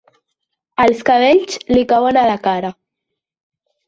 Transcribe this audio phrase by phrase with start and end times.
[0.85, 2.73] Els cabells li cauen a la cara.